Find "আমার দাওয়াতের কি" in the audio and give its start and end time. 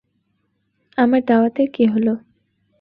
0.97-1.83